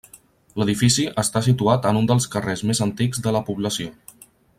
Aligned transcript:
L'edifici 0.59 1.03
està 1.23 1.43
situat 1.47 1.85
en 1.91 1.99
un 1.99 2.09
dels 2.13 2.27
carrers 2.37 2.65
més 2.71 2.81
antics 2.87 3.21
de 3.29 3.35
la 3.37 3.43
població. 3.51 3.93